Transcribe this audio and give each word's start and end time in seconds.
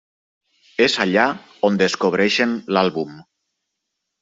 És 0.85 0.95
allà 1.05 1.25
on 1.69 1.77
descobreixen 1.83 2.57
l'àlbum. 2.79 3.23